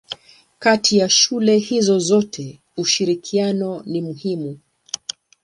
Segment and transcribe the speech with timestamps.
[0.59, 4.59] Kati ya shule hizo zote ushirikiano ni muhimu.